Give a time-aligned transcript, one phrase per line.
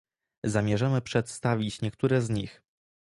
[0.43, 2.61] Zamierzamy przedstawić niektóre z nich